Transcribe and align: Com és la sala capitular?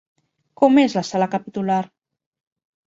Com 0.61 0.81
és 0.85 0.97
la 1.01 1.03
sala 1.11 1.29
capitular? 1.37 1.81